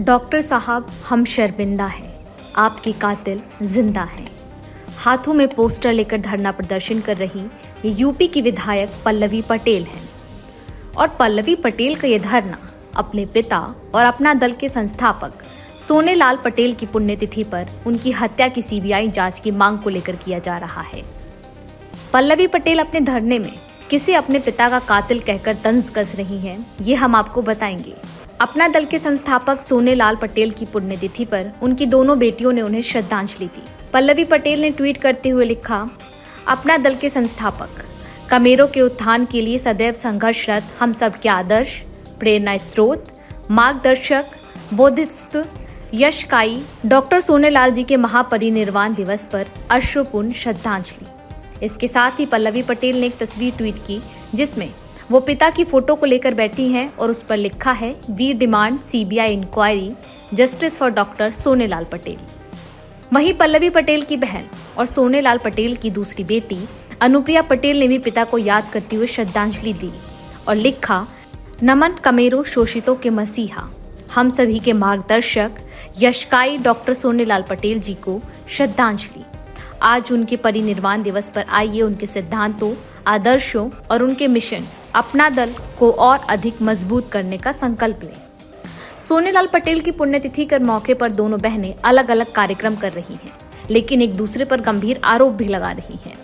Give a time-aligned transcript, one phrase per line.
[0.00, 2.12] Doctor साहब, हम शर्मिंदा हैं।
[2.56, 4.24] आपकी कातिल ज़िंदा है।
[4.96, 7.40] हाथों में पोस्टर लेकर धरना प्रदर्शन कर रही
[7.84, 10.08] ये यूपी की विधायक पल्लवी पटेल हैं।
[10.96, 12.58] और पल्लवी पटेल का ये धरना
[12.96, 13.58] अपने पिता
[13.94, 15.44] और अपना दल के संस्थापक
[15.80, 20.16] सोने लाल पटेल की पुण्यतिथि पर उनकी हत्या की सीबीआई जाँच की मांग को लेकर
[20.16, 21.02] किया जा रहा है।
[22.12, 23.52] पल्लवी पटेल अपने धरने में
[23.90, 27.94] किसे अपने पिता का कातिल कहकर तंज कस रही हैं, ये हम आपको बताएँगे।
[28.40, 32.80] अपना दल के संस्थापक सोने लाल पटेल की पुण्यतिथि पर उनकी दोनों बेटियों ने उन्हें
[32.82, 35.78] श्रद्धांजलि दी। पल्लवी पटेल ने ट्वीट करते हुए लिखा,
[36.48, 37.68] अपना दल के संस्थापक,
[38.30, 41.80] कमेरों के उत्थान के लिए सदैव संघर्षरत हम सब के आदर्श,
[42.20, 43.06] प्रेरणा स्रोत,
[43.50, 44.24] मार्गदर्शक,
[44.74, 45.42] बोधिस्त,
[45.94, 53.00] यशकाई, डॉक्टर सोनेलाल जी के महापरिनिर्वाण दिवस पर अश्रुपूर्ण श्रद्धांजलि। इसके साथ ही पल्लवी पटेल
[53.00, 54.00] ने एक तस्वीर ट्वीट की,
[54.34, 54.70] जिसमें
[55.10, 58.80] वो पिता की फ़ोटो को लेकर बैठी हैं और उस पर लिखा है we demand
[58.80, 59.90] CBI inquiry
[60.34, 62.18] justice for doctor Sonelal Patel
[63.12, 64.44] वहीं पल्लवी पटेल की बहन
[64.78, 66.58] और सोनेलाल पटेल की दूसरी बेटी,
[67.00, 69.90] अनुप्रिया पटेल ने भी पिता को याद करते हुए श्रद्धांजलि दी
[70.48, 71.06] और लिखा,
[71.62, 73.68] नमन कमेरो शोषितों के मसीहा।
[74.14, 75.60] हम सभी के मार्गदर्शक
[76.00, 79.24] यशकाई डॉक्टर सोनेलाल पटेल जी को श्रद्धांजलि।
[79.82, 82.74] आज उनके परिनिर्वाण दिवस पर आइए उनके सिद्धांतों,
[83.06, 89.46] आदर्शों और उनके मिशन अपना दल को और अधिक मज़बूत करने का संकल्प लें। सोनेलाल
[89.46, 93.32] पटेल की पुण्यतिथि कर मौके पर दोनों बहनें अलग अलग कार्यक्रम कर रही हैं,
[93.70, 96.14] लेकिन एक दूसरे पर गंभीर आरोप भी लगा रही हैं।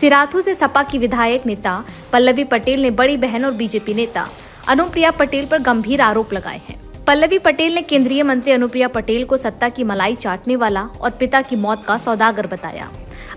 [0.00, 1.82] सिराथू से सपा की विधायक नेता
[2.12, 4.28] पल्लवी पटेल ने बड़ी बहन और बीजेपी नेता
[4.68, 9.36] अनुप्रिया पटेल पर गंभीर आरोप लगाए हैं। पल्लवी पटेल ने केंद्रीय मंत्री अनुप्रिया पटेल को
[9.36, 12.90] सत्ता की मलाई चाटने वाला और पिता की मौत का सौदागर बताया।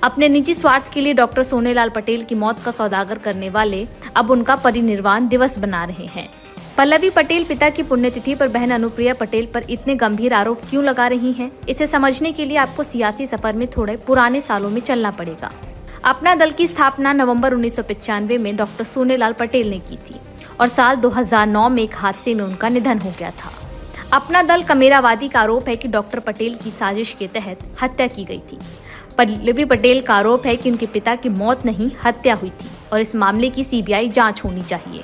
[0.03, 4.31] अपने निजी स्वार्थ के लिए डॉक्टर सोनेलाल पटेल की मौत का सौदागर करने वाले अब
[4.31, 6.27] उनका परिनिर्वाण दिवस बना रहे हैं।
[6.77, 11.07] पल्लवी पटेल पिता की पुण्यतिथि पर बहन अनुप्रिया पटेल पर इतने गंभीर आरोप क्यों लगा
[11.07, 11.51] रही हैं?
[11.69, 15.51] इसे समझने के लिए आपको सियासी सफ़र में थोड़े पुराने सालों में चलना पड़ेगा।
[16.03, 17.79] अपना दल की स्थापना नवंबर उन्नीस
[18.39, 20.15] में डॉक्टर सोनेलाल पटेल ने की थी
[20.59, 23.51] और साल 2009 में एक हादसे में उनका निधन हो गया था।
[24.13, 28.23] अपना दल कमेरावादी का आरोप है कि डॉक्टर पटेल की साजिश के तहत हत्या की
[28.23, 28.59] गई थी।
[29.21, 33.01] पल्लवी पटेल का आरोप है कि उनके पिता की मौत नहीं, हत्या हुई थी और
[33.01, 35.03] इस मामले की सीबीआई जाँच होनी चाहिए।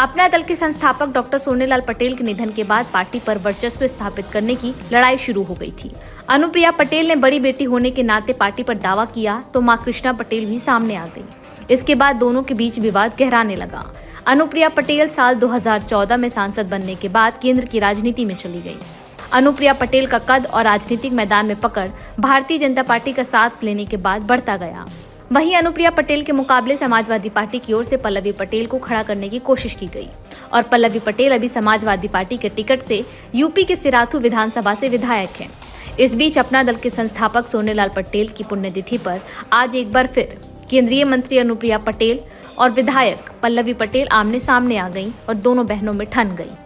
[0.00, 4.26] अपना दल के संस्थापक डॉक्टर सोनेलाल पटेल के निधन के बाद पार्टी पर वर्चस्व स्थापित
[4.26, 5.92] करने की लड़ाई शुरू हो गई थी।
[6.28, 10.12] अनुप्रिया पटेल ने बड़ी बेटी होने के नाते पार्टी पर दावा किया तो माँ कृष्णा
[10.14, 11.24] पटेल भी सामने आ गई।
[11.70, 13.84] इसके बाद दोनों के बीच विवाद गहराने लगा।
[14.26, 18.78] अनुप्रिया पटेल साल 2014 में सांसद बनने के बाद केंद्र की राजनीति में चली गई।
[19.32, 21.88] अनुप्रिया पटेल का कद और राजनीतिक मैदान में पकड़
[22.20, 24.86] भारतीय जनता पार्टी का साथ लेने के बाद बढ़ता गया
[25.32, 29.28] वहीं अनुप्रिया पटेल के मुकाबले समाजवादी पार्टी की ओर से पल्लवी पटेल को खड़ा करने
[29.28, 30.08] की कोशिश की गई
[30.52, 33.04] और पल्लवी पटेल अभी समाजवादी पार्टी के टिकट से
[33.34, 35.50] यूपी के सिराथू विधानसभा से विधायक हैं
[36.00, 39.20] इस बीच अपना दल के संस्थापक सोनेलाल पटेल की पुण्यतिथि पर
[39.52, 40.38] आज एक बार फिर
[40.70, 42.20] केंद्रीय मंत्री अनुप्रिया पटेल
[42.58, 46.65] और विधायक पल्लवी पटेल आमने सामने आ गईं और दोनों बहनों में ठन गईं।